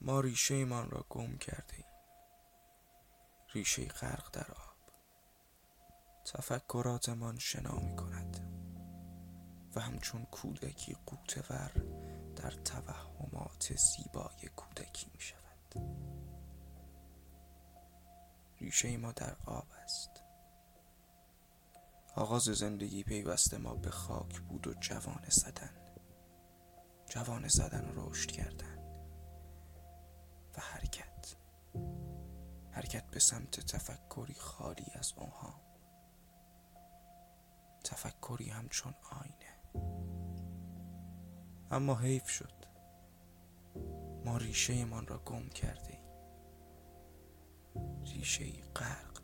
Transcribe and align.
ما 0.00 0.20
ریشه 0.20 0.54
ایمان 0.54 0.90
را 0.90 1.06
گم 1.10 1.38
کرده 1.38 1.84
ریشه 3.54 3.84
غرق 3.84 4.30
در 4.32 4.50
آب. 4.50 4.78
تفکراتمان 6.24 7.38
شنا 7.38 7.74
می 7.78 7.96
کند 7.96 8.58
و 9.74 9.80
همچون 9.80 10.24
کودکی 10.24 10.96
قوتور 11.06 11.72
در 12.36 12.50
توهمات 12.50 13.76
زیبای 13.76 14.48
کودکی 14.56 15.10
می 15.14 15.20
شود 15.20 15.74
ریشه 18.60 18.96
ما 18.96 19.12
در 19.12 19.36
آب 19.46 19.66
است. 19.82 20.10
آغاز 22.14 22.42
زندگی 22.42 23.02
پیوسته 23.02 23.58
ما 23.58 23.74
به 23.74 23.90
خاک 23.90 24.40
بود 24.40 24.66
و 24.66 24.74
جوان 24.74 25.24
زدن. 25.28 25.70
جوان 27.08 27.48
زدن 27.48 27.88
و 27.88 28.10
رشد 28.10 28.30
کردن. 28.30 28.77
حرکت 32.78 33.10
به 33.10 33.18
سمت 33.18 33.60
تفکری 33.60 34.34
خالی 34.34 34.86
از 34.94 35.12
اوهام 35.16 35.60
تفکری 37.84 38.50
همچون 38.50 38.94
آینه. 39.10 39.84
اما 41.70 41.94
حیف 41.94 42.28
شد. 42.28 42.52
ما 44.24 44.36
ریشه 44.36 44.84
من 44.84 45.06
را 45.06 45.18
گم 45.18 45.48
کرده 45.48 45.98
ریشه 48.04 48.62
غرق. 48.76 49.17